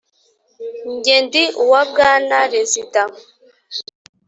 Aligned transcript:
Jye 1.03 1.17
ndi 1.25 1.43
uwa 1.63 1.81
bwana 1.89 2.37
Rezida. 2.53 3.01